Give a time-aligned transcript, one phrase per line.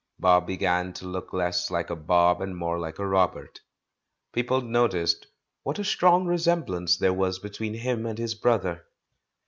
[0.17, 3.61] Bob began to look less like a Bob and more hke a Robert.
[4.33, 5.27] People noticed
[5.61, 8.83] "what a strong resemblance there was between hinl and his brother."